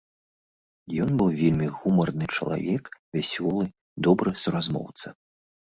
[1.03, 2.83] Ён быў вельмі гумарны чалавек,
[3.19, 3.73] вясёлы,
[4.09, 5.07] добры суразмоўца.